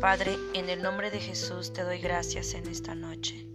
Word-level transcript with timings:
Padre, 0.00 0.38
en 0.54 0.70
el 0.70 0.82
nombre 0.82 1.10
de 1.10 1.20
Jesús 1.20 1.74
te 1.74 1.82
doy 1.82 1.98
gracias 1.98 2.54
en 2.54 2.66
esta 2.68 2.94
noche. 2.94 3.46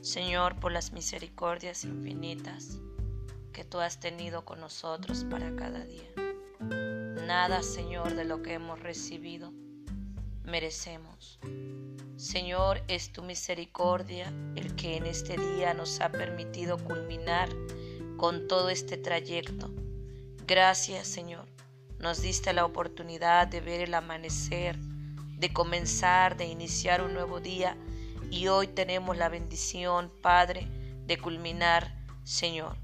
Señor, 0.00 0.58
por 0.58 0.72
las 0.72 0.92
misericordias 0.92 1.84
infinitas 1.84 2.78
que 3.52 3.64
tú 3.64 3.80
has 3.80 4.00
tenido 4.00 4.46
con 4.46 4.60
nosotros 4.60 5.26
para 5.28 5.54
cada 5.54 5.84
día. 5.84 6.08
Nada, 7.26 7.62
Señor, 7.62 8.14
de 8.14 8.24
lo 8.24 8.40
que 8.40 8.54
hemos 8.54 8.80
recibido 8.80 9.52
merecemos. 10.42 11.38
Señor, 12.16 12.80
es 12.88 13.12
tu 13.12 13.22
misericordia 13.22 14.32
el 14.56 14.74
que 14.76 14.96
en 14.96 15.04
este 15.04 15.36
día 15.36 15.74
nos 15.74 16.00
ha 16.00 16.08
permitido 16.08 16.78
culminar 16.78 17.50
con 18.16 18.48
todo 18.48 18.70
este 18.70 18.96
trayecto. 18.96 19.70
Gracias, 20.46 21.06
Señor. 21.08 21.44
Nos 21.98 22.22
diste 22.22 22.54
la 22.54 22.64
oportunidad 22.64 23.48
de 23.48 23.60
ver 23.60 23.82
el 23.82 23.92
amanecer 23.92 24.78
de 25.44 25.52
comenzar, 25.52 26.38
de 26.38 26.46
iniciar 26.46 27.02
un 27.02 27.12
nuevo 27.12 27.38
día 27.38 27.76
y 28.30 28.48
hoy 28.48 28.66
tenemos 28.66 29.18
la 29.18 29.28
bendición, 29.28 30.10
Padre, 30.22 30.66
de 31.06 31.18
culminar, 31.18 31.94
Señor. 32.22 32.78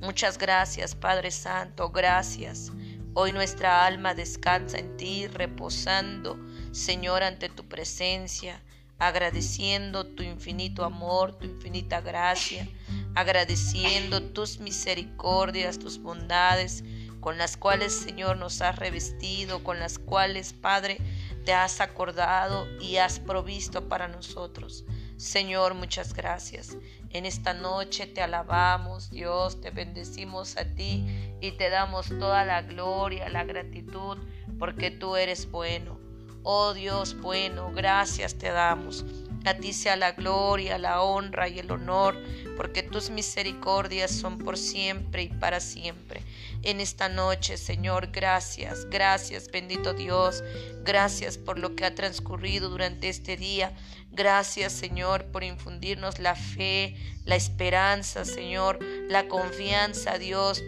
Muchas 0.00 0.38
gracias, 0.38 0.94
Padre 0.94 1.32
Santo, 1.32 1.90
gracias. 1.90 2.70
Hoy 3.14 3.32
nuestra 3.32 3.84
alma 3.84 4.14
descansa 4.14 4.78
en 4.78 4.96
ti, 4.96 5.26
reposando, 5.26 6.38
Señor, 6.70 7.24
ante 7.24 7.48
tu 7.48 7.68
presencia, 7.68 8.62
agradeciendo 9.00 10.06
tu 10.06 10.22
infinito 10.22 10.84
amor, 10.84 11.36
tu 11.36 11.46
infinita 11.46 12.00
gracia, 12.00 12.68
agradeciendo 13.16 14.22
tus 14.22 14.60
misericordias, 14.60 15.80
tus 15.80 15.98
bondades, 15.98 16.84
con 17.18 17.38
las 17.38 17.56
cuales, 17.56 17.92
Señor, 17.92 18.36
nos 18.36 18.60
has 18.60 18.76
revestido, 18.76 19.64
con 19.64 19.80
las 19.80 19.98
cuales, 19.98 20.52
Padre, 20.52 20.98
te 21.44 21.52
has 21.52 21.80
acordado 21.80 22.66
y 22.80 22.96
has 22.96 23.20
provisto 23.20 23.88
para 23.88 24.08
nosotros. 24.08 24.84
Señor, 25.16 25.74
muchas 25.74 26.14
gracias. 26.14 26.76
En 27.10 27.26
esta 27.26 27.54
noche 27.54 28.06
te 28.06 28.22
alabamos, 28.22 29.10
Dios, 29.10 29.60
te 29.60 29.70
bendecimos 29.70 30.56
a 30.56 30.64
ti 30.74 31.04
y 31.40 31.52
te 31.52 31.70
damos 31.70 32.08
toda 32.08 32.44
la 32.44 32.62
gloria, 32.62 33.28
la 33.28 33.44
gratitud, 33.44 34.18
porque 34.58 34.90
tú 34.90 35.16
eres 35.16 35.50
bueno. 35.50 36.00
Oh 36.42 36.74
Dios 36.74 37.18
bueno, 37.20 37.72
gracias 37.72 38.34
te 38.34 38.50
damos. 38.50 39.04
A 39.44 39.54
ti 39.54 39.72
sea 39.72 39.96
la 39.96 40.12
gloria, 40.12 40.78
la 40.78 41.02
honra 41.02 41.48
y 41.48 41.58
el 41.58 41.70
honor, 41.70 42.16
porque 42.56 42.82
tus 42.82 43.10
misericordias 43.10 44.10
son 44.10 44.38
por 44.38 44.56
siempre 44.56 45.24
y 45.24 45.28
para 45.28 45.60
siempre. 45.60 46.22
En 46.62 46.80
esta 46.80 47.08
noche, 47.08 47.56
Señor, 47.56 48.10
gracias, 48.10 48.86
gracias, 48.88 49.50
bendito 49.50 49.92
Dios, 49.94 50.42
gracias 50.82 51.38
por 51.38 51.58
lo 51.58 51.74
que 51.74 51.84
ha 51.84 51.94
transcurrido 51.94 52.68
durante 52.68 53.08
este 53.08 53.36
día. 53.36 53.72
Gracias, 54.10 54.72
Señor, 54.72 55.26
por 55.26 55.42
infundirnos 55.42 56.20
la 56.20 56.36
fe, 56.36 56.96
la 57.24 57.36
esperanza, 57.36 58.24
Señor, 58.24 58.78
la 59.08 59.26
confianza, 59.28 60.18
Dios 60.18 60.62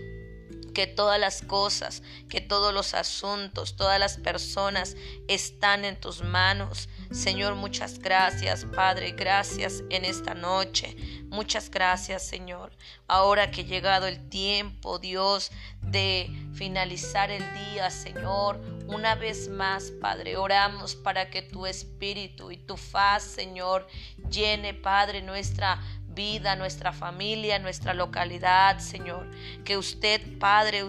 que 0.77 0.87
todas 0.87 1.19
las 1.19 1.41
cosas, 1.41 2.03
que 2.29 2.43
todos 2.43 2.75
los 2.75 2.93
asuntos, 2.93 3.77
todas 3.77 3.99
las 3.99 4.19
personas 4.19 4.95
están 5.27 5.87
en 5.87 5.99
tus 5.99 6.23
manos. 6.23 6.91
Señor, 7.11 7.55
muchas 7.55 7.99
gracias, 7.99 8.67
Padre, 8.67 9.13
gracias 9.13 9.83
en 9.89 10.05
esta 10.05 10.35
noche. 10.35 10.95
Muchas 11.37 11.71
gracias, 11.71 12.23
Señor. 12.23 12.73
Ahora 13.07 13.51
que 13.51 13.61
ha 13.61 13.65
llegado 13.65 14.07
el 14.07 14.27
tiempo, 14.31 14.99
Dios, 14.99 15.51
de 15.83 16.31
finalizar 16.55 17.31
el 17.31 17.45
día, 17.53 17.91
Señor, 17.91 18.59
una 18.87 19.17
vez 19.17 19.51
más, 19.51 19.91
Padre, 20.01 20.39
oramos 20.39 20.97
para 20.97 21.29
que 21.29 21.43
tu 21.43 21.67
espíritu 21.67 22.51
y 22.51 22.57
tu 22.57 22.79
faz, 22.79 23.23
Señor, 23.23 23.87
llene, 24.31 24.73
Padre, 24.73 25.21
nuestra 25.21 25.79
vida, 26.17 26.57
nuestra 26.57 26.93
familia, 26.93 27.61
nuestra 27.61 27.95
localidad, 27.95 28.81
Señor. 28.81 29.31
Que 29.65 29.77
usted, 29.77 30.21
Padre, 30.41 30.85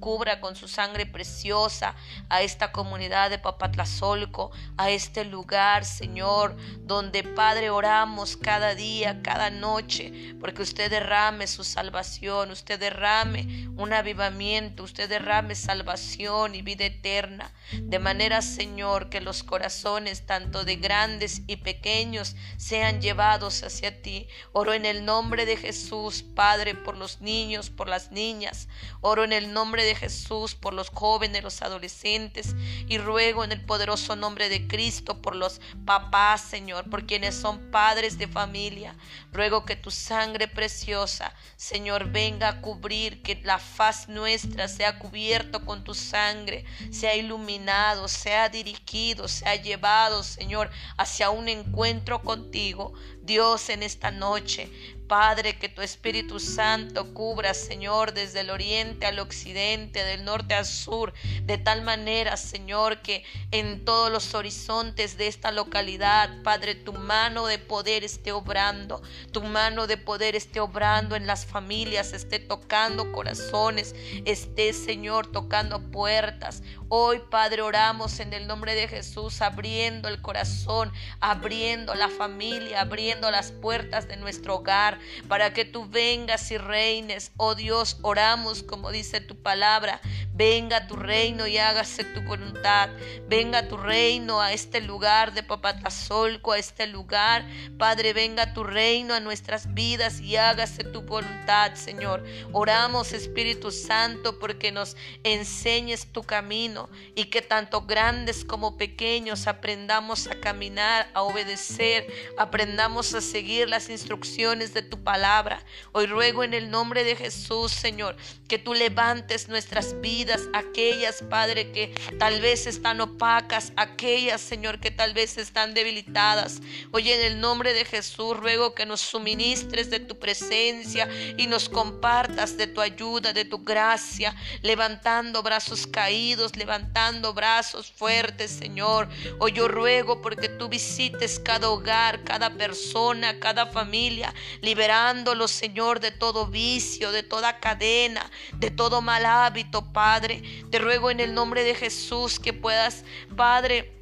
cubra 0.00 0.40
con 0.40 0.56
su 0.56 0.68
sangre 0.68 1.04
preciosa 1.04 1.94
a 2.30 2.40
esta 2.40 2.72
comunidad 2.72 3.28
de 3.28 3.38
Papatlazolco, 3.38 4.50
a 4.78 4.88
este 4.88 5.26
lugar, 5.26 5.84
Señor, 5.84 6.56
donde, 6.78 7.24
Padre, 7.24 7.68
oramos 7.68 8.38
cada 8.38 8.74
día, 8.74 9.20
cada 9.22 9.50
noche, 9.50 10.34
porque 10.40 10.62
usted 10.62 10.90
derrame 10.90 11.46
su 11.46 11.64
salvación, 11.64 12.50
usted 12.50 12.80
derrame 12.80 13.68
un 13.76 13.92
avivamiento, 13.92 14.84
usted 14.84 15.08
derrame 15.08 15.54
salvación 15.54 16.54
y 16.54 16.62
vida 16.62 16.86
eterna. 16.86 17.52
De 17.72 17.98
manera, 17.98 18.40
Señor, 18.40 19.10
que 19.10 19.20
los 19.20 19.42
corazones, 19.42 20.24
tanto 20.24 20.64
de 20.64 20.76
grandes 20.76 21.42
y 21.48 21.56
pequeños, 21.56 22.36
sean 22.56 23.00
llevados 23.00 23.64
hacia 23.64 24.00
ti. 24.00 24.28
Oro 24.68 24.74
en 24.74 24.84
el 24.84 25.06
nombre 25.06 25.46
de 25.46 25.56
Jesús, 25.56 26.22
Padre, 26.22 26.74
por 26.74 26.94
los 26.94 27.22
niños, 27.22 27.70
por 27.70 27.88
las 27.88 28.12
niñas. 28.12 28.68
Oro 29.00 29.24
en 29.24 29.32
el 29.32 29.54
nombre 29.54 29.82
de 29.82 29.94
Jesús, 29.94 30.54
por 30.54 30.74
los 30.74 30.90
jóvenes, 30.90 31.42
los 31.42 31.62
adolescentes. 31.62 32.54
Y 32.86 32.98
ruego 32.98 33.44
en 33.44 33.52
el 33.52 33.64
poderoso 33.64 34.14
nombre 34.14 34.50
de 34.50 34.68
Cristo 34.68 35.22
por 35.22 35.36
los 35.36 35.62
papás, 35.86 36.42
Señor, 36.42 36.90
por 36.90 37.06
quienes 37.06 37.34
son 37.34 37.70
padres 37.70 38.18
de 38.18 38.28
familia. 38.28 38.94
Ruego 39.32 39.64
que 39.64 39.74
tu 39.74 39.90
sangre 39.90 40.48
preciosa, 40.48 41.34
Señor, 41.56 42.10
venga 42.10 42.48
a 42.48 42.60
cubrir, 42.60 43.22
que 43.22 43.40
la 43.44 43.58
faz 43.58 44.06
nuestra 44.10 44.68
sea 44.68 44.98
cubierto 44.98 45.64
con 45.64 45.82
tu 45.82 45.94
sangre, 45.94 46.66
sea 46.90 47.16
iluminado, 47.16 48.06
sea 48.06 48.50
dirigido, 48.50 49.28
sea 49.28 49.56
llevado, 49.56 50.22
Señor, 50.22 50.68
hacia 50.98 51.30
un 51.30 51.48
encuentro 51.48 52.20
contigo. 52.20 52.92
Dios, 53.28 53.68
en 53.68 53.84
esta 53.84 54.10
noche, 54.10 54.68
Padre, 55.08 55.58
que 55.58 55.70
tu 55.70 55.80
Espíritu 55.80 56.38
Santo 56.38 57.14
cubra, 57.14 57.54
Señor, 57.54 58.12
desde 58.12 58.40
el 58.40 58.50
oriente 58.50 59.06
al 59.06 59.18
occidente, 59.18 60.04
del 60.04 60.24
norte 60.24 60.54
al 60.54 60.66
sur, 60.66 61.14
de 61.42 61.56
tal 61.56 61.82
manera, 61.82 62.36
Señor, 62.36 63.00
que 63.00 63.24
en 63.50 63.84
todos 63.84 64.12
los 64.12 64.34
horizontes 64.34 65.16
de 65.16 65.26
esta 65.26 65.50
localidad, 65.50 66.42
Padre, 66.42 66.74
tu 66.74 66.92
mano 66.92 67.46
de 67.46 67.58
poder 67.58 68.04
esté 68.04 68.32
obrando, 68.32 69.02
tu 69.32 69.42
mano 69.42 69.86
de 69.86 69.96
poder 69.96 70.36
esté 70.36 70.60
obrando 70.60 71.16
en 71.16 71.26
las 71.26 71.46
familias, 71.46 72.12
esté 72.12 72.38
tocando 72.38 73.10
corazones, 73.10 73.94
esté, 74.26 74.72
Señor, 74.74 75.32
tocando 75.32 75.80
puertas. 75.90 76.62
Hoy, 76.90 77.20
Padre, 77.30 77.62
oramos 77.62 78.20
en 78.20 78.32
el 78.32 78.46
nombre 78.46 78.74
de 78.74 78.88
Jesús, 78.88 79.40
abriendo 79.40 80.08
el 80.08 80.20
corazón, 80.20 80.92
abriendo 81.20 81.94
la 81.94 82.08
familia, 82.08 82.82
abriendo 82.82 83.30
las 83.30 83.52
puertas 83.52 84.08
de 84.08 84.16
nuestro 84.16 84.56
hogar, 84.56 84.97
para 85.28 85.52
que 85.52 85.64
tú 85.64 85.88
vengas 85.88 86.50
y 86.50 86.58
reines. 86.58 87.32
Oh 87.36 87.54
Dios, 87.54 87.98
oramos 88.02 88.62
como 88.62 88.90
dice 88.90 89.20
tu 89.20 89.36
palabra. 89.42 90.00
Venga 90.38 90.86
tu 90.86 90.94
reino 90.94 91.48
y 91.48 91.58
hágase 91.58 92.04
tu 92.04 92.20
voluntad. 92.20 92.90
Venga 93.26 93.66
tu 93.66 93.76
reino 93.76 94.40
a 94.40 94.52
este 94.52 94.80
lugar 94.80 95.34
de 95.34 95.42
Papatazolco, 95.42 96.52
a 96.52 96.58
este 96.58 96.86
lugar. 96.86 97.44
Padre, 97.76 98.12
venga 98.12 98.54
tu 98.54 98.62
reino 98.62 99.14
a 99.14 99.20
nuestras 99.20 99.74
vidas 99.74 100.20
y 100.20 100.36
hágase 100.36 100.84
tu 100.84 101.02
voluntad, 101.02 101.74
Señor. 101.74 102.24
Oramos, 102.52 103.12
Espíritu 103.12 103.72
Santo, 103.72 104.38
porque 104.38 104.70
nos 104.70 104.96
enseñes 105.24 106.12
tu 106.12 106.22
camino 106.22 106.88
y 107.16 107.24
que 107.24 107.42
tanto 107.42 107.82
grandes 107.82 108.44
como 108.44 108.76
pequeños 108.76 109.48
aprendamos 109.48 110.28
a 110.28 110.38
caminar, 110.38 111.10
a 111.14 111.22
obedecer, 111.22 112.06
aprendamos 112.38 113.12
a 113.12 113.20
seguir 113.20 113.68
las 113.68 113.88
instrucciones 113.88 114.72
de 114.72 114.82
tu 114.82 115.02
palabra. 115.02 115.64
Hoy 115.90 116.06
ruego 116.06 116.44
en 116.44 116.54
el 116.54 116.70
nombre 116.70 117.02
de 117.02 117.16
Jesús, 117.16 117.72
Señor, 117.72 118.16
que 118.46 118.60
tú 118.60 118.72
levantes 118.72 119.48
nuestras 119.48 120.00
vidas, 120.00 120.27
aquellas, 120.52 121.22
Padre, 121.22 121.72
que 121.72 121.94
tal 122.18 122.40
vez 122.40 122.66
están 122.66 123.00
opacas, 123.00 123.72
aquellas, 123.76 124.40
Señor, 124.40 124.80
que 124.80 124.90
tal 124.90 125.14
vez 125.14 125.38
están 125.38 125.74
debilitadas. 125.74 126.60
Hoy 126.92 127.10
en 127.10 127.20
el 127.20 127.40
nombre 127.40 127.72
de 127.72 127.84
Jesús 127.84 128.36
ruego 128.36 128.74
que 128.74 128.86
nos 128.86 129.00
suministres 129.00 129.90
de 129.90 130.00
tu 130.00 130.18
presencia 130.18 131.08
y 131.36 131.46
nos 131.46 131.68
compartas 131.68 132.56
de 132.56 132.66
tu 132.66 132.80
ayuda, 132.80 133.32
de 133.32 133.44
tu 133.44 133.58
gracia, 133.58 134.34
levantando 134.62 135.42
brazos 135.42 135.86
caídos, 135.86 136.56
levantando 136.56 137.32
brazos 137.32 137.90
fuertes, 137.90 138.50
Señor. 138.50 139.08
Hoy 139.38 139.52
yo 139.52 139.68
ruego 139.68 140.20
porque 140.20 140.48
tú 140.48 140.68
visites 140.68 141.38
cada 141.38 141.70
hogar, 141.70 142.24
cada 142.24 142.50
persona, 142.50 143.38
cada 143.38 143.66
familia, 143.66 144.34
liberándolos, 144.60 145.50
Señor, 145.50 146.00
de 146.00 146.10
todo 146.10 146.46
vicio, 146.46 147.12
de 147.12 147.22
toda 147.22 147.60
cadena, 147.60 148.30
de 148.54 148.70
todo 148.70 149.00
mal 149.00 149.24
hábito, 149.24 149.92
Padre. 149.92 150.17
Te 150.20 150.78
ruego 150.78 151.10
en 151.10 151.20
el 151.20 151.34
nombre 151.34 151.64
de 151.64 151.74
Jesús 151.74 152.40
que 152.40 152.52
puedas, 152.52 153.04
Padre, 153.36 153.97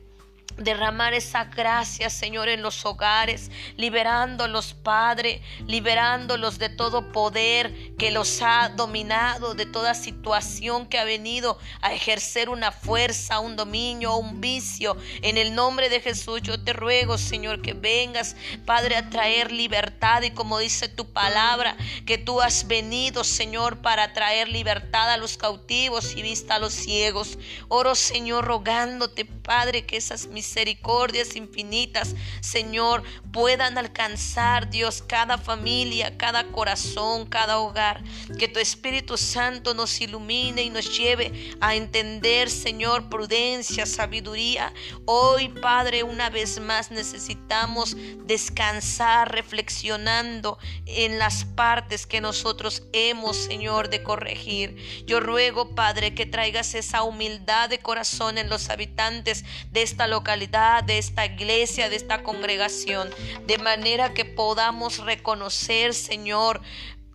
derramar 0.56 1.14
esa 1.14 1.44
gracia, 1.44 2.10
Señor, 2.10 2.48
en 2.48 2.62
los 2.62 2.84
hogares, 2.86 3.50
liberándolos, 3.76 4.74
Padre, 4.74 5.42
liberándolos 5.66 6.58
de 6.58 6.68
todo 6.68 7.12
poder 7.12 7.94
que 7.96 8.10
los 8.10 8.40
ha 8.42 8.70
dominado, 8.70 9.54
de 9.54 9.66
toda 9.66 9.94
situación 9.94 10.86
que 10.86 10.98
ha 10.98 11.04
venido 11.04 11.58
a 11.80 11.92
ejercer 11.92 12.48
una 12.48 12.72
fuerza, 12.72 13.40
un 13.40 13.56
dominio, 13.56 14.16
un 14.16 14.40
vicio. 14.40 14.96
En 15.22 15.36
el 15.36 15.54
nombre 15.54 15.88
de 15.88 16.00
Jesús 16.00 16.40
yo 16.42 16.62
te 16.62 16.72
ruego, 16.72 17.18
Señor, 17.18 17.60
que 17.60 17.74
vengas, 17.74 18.36
Padre, 18.64 18.96
a 18.96 19.10
traer 19.10 19.52
libertad 19.52 20.22
y 20.22 20.30
como 20.30 20.58
dice 20.58 20.88
tu 20.88 21.12
palabra, 21.12 21.76
que 22.06 22.18
tú 22.18 22.40
has 22.40 22.66
venido, 22.66 23.24
Señor, 23.24 23.78
para 23.82 24.12
traer 24.12 24.48
libertad 24.48 25.12
a 25.12 25.16
los 25.16 25.36
cautivos 25.36 26.14
y 26.16 26.22
vista 26.22 26.56
a 26.56 26.58
los 26.58 26.72
ciegos. 26.72 27.38
Oro, 27.68 27.94
Señor, 27.94 28.44
rogándote, 28.44 29.24
Padre, 29.24 29.84
que 29.84 29.96
esas 29.96 30.26
misericordias 30.46 31.34
infinitas, 31.34 32.14
Señor, 32.40 33.02
puedan 33.32 33.76
alcanzar, 33.78 34.70
Dios, 34.70 35.02
cada 35.02 35.38
familia, 35.38 36.16
cada 36.16 36.44
corazón, 36.52 37.26
cada 37.26 37.58
hogar. 37.58 38.02
Que 38.38 38.46
tu 38.46 38.60
Espíritu 38.60 39.16
Santo 39.16 39.74
nos 39.74 40.00
ilumine 40.00 40.62
y 40.62 40.70
nos 40.70 40.96
lleve 40.96 41.56
a 41.60 41.74
entender, 41.74 42.48
Señor, 42.48 43.08
prudencia, 43.08 43.86
sabiduría. 43.86 44.72
Hoy, 45.04 45.48
Padre, 45.48 46.04
una 46.04 46.30
vez 46.30 46.60
más 46.60 46.92
necesitamos 46.92 47.96
descansar 48.24 49.32
reflexionando 49.32 50.58
en 50.86 51.18
las 51.18 51.44
partes 51.44 52.06
que 52.06 52.20
nosotros 52.20 52.84
hemos, 52.92 53.36
Señor, 53.36 53.90
de 53.90 54.04
corregir. 54.04 55.04
Yo 55.06 55.18
ruego, 55.18 55.74
Padre, 55.74 56.14
que 56.14 56.24
traigas 56.24 56.74
esa 56.74 57.02
humildad 57.02 57.68
de 57.68 57.80
corazón 57.80 58.38
en 58.38 58.48
los 58.48 58.70
habitantes 58.70 59.44
de 59.72 59.82
esta 59.82 60.06
localidad, 60.06 60.35
de 60.38 60.98
esta 60.98 61.24
iglesia, 61.24 61.88
de 61.88 61.96
esta 61.96 62.22
congregación, 62.22 63.08
de 63.46 63.58
manera 63.58 64.12
que 64.12 64.24
podamos 64.24 64.98
reconocer, 64.98 65.94
Señor, 65.94 66.60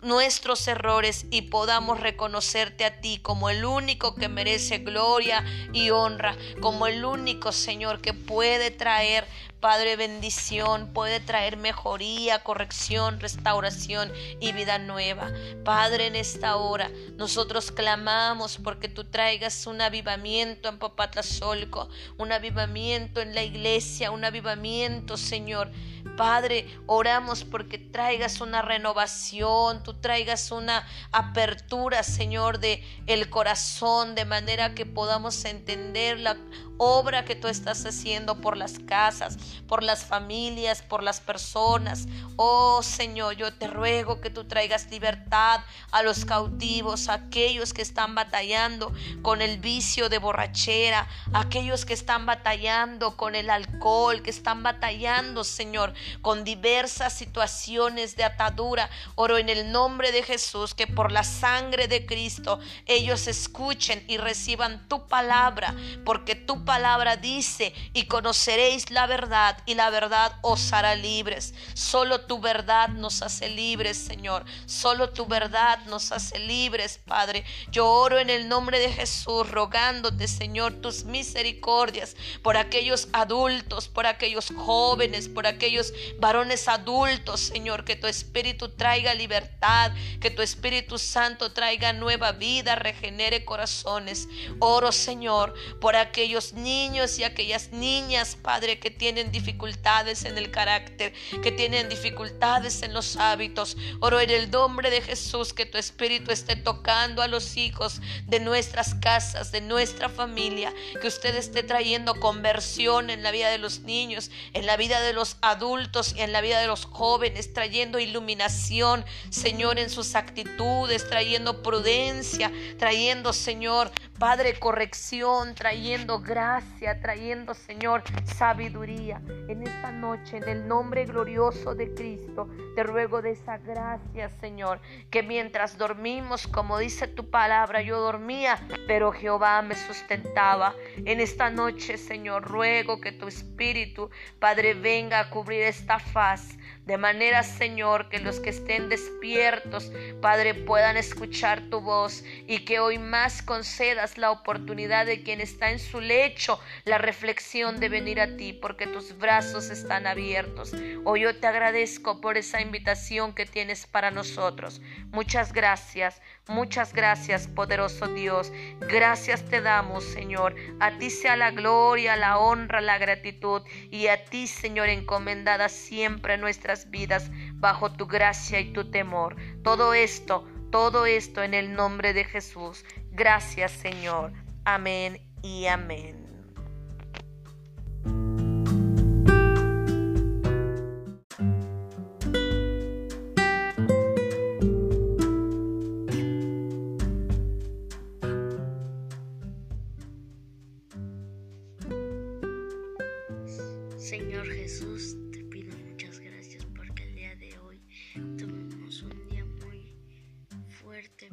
nuestros 0.02 0.66
errores 0.68 1.26
y 1.30 1.42
podamos 1.42 2.00
reconocerte 2.00 2.84
a 2.84 3.00
ti 3.00 3.18
como 3.18 3.48
el 3.48 3.64
único 3.64 4.14
que 4.14 4.28
merece 4.28 4.78
gloria 4.78 5.44
y 5.72 5.90
honra, 5.90 6.36
como 6.60 6.86
el 6.86 7.04
único 7.04 7.52
Señor 7.52 8.00
que 8.00 8.12
puede 8.12 8.70
traer 8.70 9.26
Padre, 9.62 9.94
bendición 9.94 10.92
puede 10.92 11.20
traer 11.20 11.56
mejoría, 11.56 12.42
corrección, 12.42 13.20
restauración 13.20 14.10
y 14.40 14.50
vida 14.50 14.78
nueva. 14.78 15.30
Padre, 15.64 16.08
en 16.08 16.16
esta 16.16 16.56
hora 16.56 16.90
nosotros 17.16 17.70
clamamos 17.70 18.58
porque 18.58 18.88
tú 18.88 19.04
traigas 19.04 19.68
un 19.68 19.80
avivamiento 19.80 20.68
en 20.68 20.80
Papatlazolco, 20.80 21.88
un 22.18 22.32
avivamiento 22.32 23.20
en 23.20 23.36
la 23.36 23.44
iglesia, 23.44 24.10
un 24.10 24.24
avivamiento, 24.24 25.16
Señor. 25.16 25.70
Padre, 26.16 26.66
oramos 26.86 27.44
porque 27.44 27.78
traigas 27.78 28.40
una 28.40 28.60
renovación, 28.60 29.82
tú 29.82 29.94
traigas 29.94 30.50
una 30.50 30.86
apertura, 31.10 32.02
Señor, 32.02 32.58
de 32.58 32.84
el 33.06 33.30
corazón, 33.30 34.14
de 34.14 34.24
manera 34.24 34.74
que 34.74 34.84
podamos 34.84 35.44
entender 35.44 36.18
la 36.20 36.36
obra 36.84 37.24
que 37.24 37.36
tú 37.36 37.48
estás 37.48 37.86
haciendo 37.86 38.40
por 38.40 38.56
las 38.56 38.78
casas, 38.80 39.38
por 39.68 39.82
las 39.82 40.04
familias, 40.04 40.82
por 40.82 41.02
las 41.02 41.20
personas. 41.20 42.06
Oh 42.36 42.82
Señor, 42.82 43.34
yo 43.36 43.54
te 43.54 43.68
ruego 43.68 44.20
que 44.20 44.30
tú 44.30 44.44
traigas 44.44 44.90
libertad 44.90 45.60
a 45.92 46.02
los 46.02 46.24
cautivos, 46.24 47.08
a 47.08 47.14
aquellos 47.14 47.72
que 47.72 47.82
están 47.82 48.14
batallando 48.16 48.92
con 49.22 49.42
el 49.42 49.58
vicio 49.58 50.08
de 50.08 50.18
borrachera, 50.18 51.06
aquellos 51.32 51.84
que 51.84 51.94
están 51.94 52.26
batallando 52.26 53.16
con 53.16 53.36
el 53.36 53.48
alcohol, 53.50 54.22
que 54.22 54.30
están 54.30 54.64
batallando, 54.64 55.44
Señor, 55.44 55.91
con 56.20 56.44
diversas 56.44 57.12
situaciones 57.12 58.16
de 58.16 58.24
atadura. 58.24 58.90
Oro 59.14 59.38
en 59.38 59.48
el 59.48 59.72
nombre 59.72 60.12
de 60.12 60.22
Jesús 60.22 60.74
que 60.74 60.86
por 60.86 61.12
la 61.12 61.24
sangre 61.24 61.88
de 61.88 62.06
Cristo 62.06 62.60
ellos 62.86 63.26
escuchen 63.26 64.04
y 64.08 64.16
reciban 64.16 64.88
tu 64.88 65.06
palabra, 65.08 65.74
porque 66.04 66.34
tu 66.34 66.64
palabra 66.64 67.16
dice, 67.16 67.74
y 67.92 68.06
conoceréis 68.06 68.90
la 68.90 69.06
verdad, 69.06 69.58
y 69.66 69.74
la 69.74 69.90
verdad 69.90 70.38
os 70.42 70.72
hará 70.72 70.94
libres. 70.94 71.54
Solo 71.74 72.22
tu 72.22 72.40
verdad 72.40 72.88
nos 72.88 73.22
hace 73.22 73.48
libres, 73.48 73.96
Señor. 73.96 74.44
Solo 74.66 75.10
tu 75.10 75.26
verdad 75.26 75.78
nos 75.86 76.12
hace 76.12 76.38
libres, 76.38 77.00
Padre. 77.06 77.44
Yo 77.70 77.88
oro 77.88 78.18
en 78.18 78.30
el 78.30 78.48
nombre 78.48 78.78
de 78.78 78.92
Jesús, 78.92 79.50
rogándote, 79.50 80.28
Señor, 80.28 80.74
tus 80.74 81.04
misericordias 81.04 82.16
por 82.42 82.56
aquellos 82.56 83.08
adultos, 83.12 83.88
por 83.88 84.06
aquellos 84.06 84.52
jóvenes, 84.56 85.28
por 85.28 85.46
aquellos 85.46 85.81
varones 86.18 86.68
adultos, 86.68 87.40
Señor, 87.40 87.84
que 87.84 87.96
tu 87.96 88.06
Espíritu 88.06 88.68
traiga 88.68 89.14
libertad, 89.14 89.92
que 90.20 90.30
tu 90.30 90.42
Espíritu 90.42 90.98
Santo 90.98 91.52
traiga 91.52 91.92
nueva 91.92 92.32
vida, 92.32 92.76
regenere 92.76 93.44
corazones. 93.44 94.28
Oro, 94.60 94.92
Señor, 94.92 95.54
por 95.80 95.96
aquellos 95.96 96.52
niños 96.52 97.18
y 97.18 97.24
aquellas 97.24 97.70
niñas, 97.72 98.36
Padre, 98.40 98.78
que 98.78 98.90
tienen 98.90 99.32
dificultades 99.32 100.24
en 100.24 100.38
el 100.38 100.50
carácter, 100.50 101.12
que 101.42 101.52
tienen 101.52 101.88
dificultades 101.88 102.82
en 102.82 102.92
los 102.92 103.16
hábitos. 103.16 103.76
Oro 104.00 104.20
en 104.20 104.30
el 104.30 104.50
nombre 104.50 104.90
de 104.90 105.00
Jesús 105.00 105.52
que 105.52 105.66
tu 105.66 105.78
Espíritu 105.78 106.30
esté 106.30 106.56
tocando 106.56 107.22
a 107.22 107.28
los 107.28 107.56
hijos 107.56 108.00
de 108.26 108.40
nuestras 108.40 108.94
casas, 108.94 109.52
de 109.52 109.60
nuestra 109.60 110.08
familia, 110.08 110.72
que 111.00 111.08
usted 111.08 111.34
esté 111.34 111.62
trayendo 111.62 112.20
conversión 112.20 113.10
en 113.10 113.22
la 113.22 113.30
vida 113.30 113.50
de 113.50 113.58
los 113.58 113.80
niños, 113.80 114.30
en 114.52 114.66
la 114.66 114.76
vida 114.76 115.00
de 115.00 115.12
los 115.12 115.36
adultos 115.40 115.71
y 116.14 116.20
en 116.20 116.32
la 116.32 116.40
vida 116.40 116.60
de 116.60 116.66
los 116.66 116.84
jóvenes, 116.84 117.52
trayendo 117.52 117.98
iluminación, 117.98 119.04
Señor, 119.30 119.78
en 119.78 119.90
sus 119.90 120.14
actitudes, 120.14 121.08
trayendo 121.08 121.62
prudencia, 121.62 122.52
trayendo, 122.78 123.32
Señor, 123.32 123.90
Padre, 124.22 124.56
corrección, 124.60 125.56
trayendo 125.56 126.20
gracia, 126.20 127.00
trayendo, 127.00 127.54
Señor, 127.54 128.04
sabiduría. 128.24 129.20
En 129.48 129.64
esta 129.64 129.90
noche, 129.90 130.36
en 130.36 130.48
el 130.48 130.68
nombre 130.68 131.06
glorioso 131.06 131.74
de 131.74 131.92
Cristo, 131.92 132.48
te 132.76 132.84
ruego 132.84 133.20
de 133.20 133.32
esa 133.32 133.58
gracia, 133.58 134.28
Señor, 134.40 134.80
que 135.10 135.24
mientras 135.24 135.76
dormimos, 135.76 136.46
como 136.46 136.78
dice 136.78 137.08
tu 137.08 137.30
palabra, 137.30 137.82
yo 137.82 137.98
dormía, 137.98 138.60
pero 138.86 139.10
Jehová 139.10 139.60
me 139.60 139.74
sustentaba. 139.74 140.76
En 141.04 141.18
esta 141.18 141.50
noche, 141.50 141.98
Señor, 141.98 142.44
ruego 142.44 143.00
que 143.00 143.10
tu 143.10 143.26
Espíritu, 143.26 144.08
Padre, 144.38 144.74
venga 144.74 145.18
a 145.18 145.30
cubrir 145.30 145.62
esta 145.62 145.98
faz 145.98 146.56
de 146.86 146.98
manera, 146.98 147.44
Señor, 147.44 148.08
que 148.08 148.18
los 148.18 148.40
que 148.40 148.50
estén 148.50 148.88
despiertos, 148.88 149.92
Padre, 150.20 150.54
puedan 150.54 150.96
escuchar 150.96 151.60
tu 151.70 151.80
voz 151.80 152.24
y 152.48 152.64
que 152.64 152.80
hoy 152.80 152.98
más 152.98 153.40
concedas 153.40 154.11
la 154.18 154.30
oportunidad 154.30 155.06
de 155.06 155.22
quien 155.22 155.40
está 155.40 155.70
en 155.70 155.78
su 155.78 156.00
lecho 156.00 156.60
la 156.84 156.98
reflexión 156.98 157.80
de 157.80 157.88
venir 157.88 158.20
a 158.20 158.36
ti, 158.36 158.52
porque 158.52 158.86
tus 158.86 159.16
brazos 159.18 159.70
están 159.70 160.06
abiertos. 160.06 160.72
Hoy 161.04 161.22
yo 161.22 161.36
te 161.36 161.46
agradezco 161.46 162.20
por 162.20 162.36
esa 162.36 162.60
invitación 162.60 163.34
que 163.34 163.46
tienes 163.46 163.86
para 163.86 164.10
nosotros. 164.10 164.80
Muchas 165.10 165.52
gracias. 165.52 166.20
Muchas 166.48 166.92
gracias, 166.92 167.46
poderoso 167.46 168.08
Dios. 168.08 168.52
Gracias 168.80 169.44
te 169.44 169.60
damos, 169.60 170.02
Señor. 170.02 170.56
A 170.80 170.98
ti 170.98 171.08
sea 171.08 171.36
la 171.36 171.52
gloria, 171.52 172.16
la 172.16 172.38
honra, 172.38 172.80
la 172.80 172.98
gratitud. 172.98 173.62
Y 173.90 174.08
a 174.08 174.24
ti, 174.24 174.48
Señor, 174.48 174.88
encomendada 174.88 175.68
siempre 175.68 176.38
nuestras 176.38 176.90
vidas 176.90 177.30
bajo 177.54 177.92
tu 177.92 178.06
gracia 178.06 178.58
y 178.58 178.72
tu 178.72 178.90
temor. 178.90 179.36
Todo 179.62 179.94
esto, 179.94 180.44
todo 180.72 181.06
esto 181.06 181.42
en 181.44 181.54
el 181.54 181.74
nombre 181.74 182.14
de 182.14 182.24
Jesús. 182.24 182.84
Gracias, 183.12 183.70
Señor. 183.70 184.32
Amén 184.64 185.20
y 185.42 185.66
amén. 185.66 186.21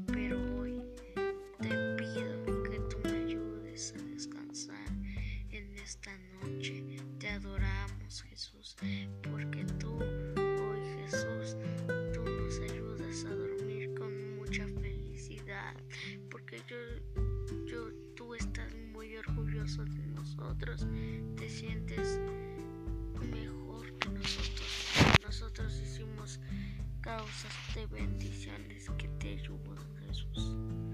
pero 0.07 0.39
hoy 0.57 0.81
te 1.59 1.67
pido 1.97 2.63
que 2.63 2.79
tú 2.89 2.97
me 3.03 3.23
ayudes 3.25 3.93
a 3.93 4.01
descansar 4.05 4.87
en 5.49 5.77
esta 5.77 6.11
noche. 6.41 6.81
Te 7.19 7.27
adoramos, 7.27 8.21
Jesús, 8.23 8.77
porque 9.21 9.65
tú 9.77 9.97
hoy, 9.97 10.79
Jesús, 11.01 11.57
tú 12.13 12.23
nos 12.23 12.59
ayudas 12.71 13.25
a 13.25 13.35
dormir 13.35 13.93
con 13.95 14.37
mucha 14.37 14.65
felicidad, 14.65 15.75
porque 16.31 16.61
yo, 16.69 16.77
yo, 17.65 17.93
tú 18.15 18.35
estás 18.35 18.73
muy 18.93 19.17
orgulloso 19.17 19.83
de 19.83 20.07
nosotros, 20.07 20.87
te 21.35 21.49
sientes 21.49 22.17
mejor 23.29 23.91
que 23.99 24.07
nosotros. 24.07 24.69
Nosotros 25.21 25.81
hicimos 25.81 26.39
causas 27.01 27.51
de 27.75 27.85
bendiciones 27.87 28.89
que 28.97 29.07
te 29.19 29.29
ayudan 29.29 29.77
Jesús. 30.07 30.88